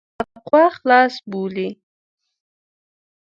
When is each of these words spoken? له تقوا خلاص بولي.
له 0.19 0.23
تقوا 0.33 0.65
خلاص 0.77 1.15
بولي. 1.29 1.69